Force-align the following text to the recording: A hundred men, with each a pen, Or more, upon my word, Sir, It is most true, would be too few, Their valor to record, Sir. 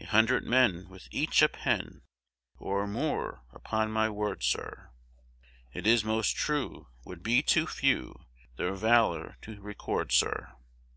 A 0.00 0.04
hundred 0.06 0.42
men, 0.44 0.88
with 0.88 1.06
each 1.12 1.40
a 1.40 1.48
pen, 1.48 2.02
Or 2.58 2.84
more, 2.88 3.44
upon 3.52 3.92
my 3.92 4.10
word, 4.10 4.42
Sir, 4.42 4.90
It 5.72 5.86
is 5.86 6.02
most 6.04 6.34
true, 6.34 6.88
would 7.04 7.22
be 7.22 7.44
too 7.44 7.68
few, 7.68 8.24
Their 8.56 8.74
valor 8.74 9.36
to 9.42 9.60
record, 9.60 10.10
Sir. 10.10 10.52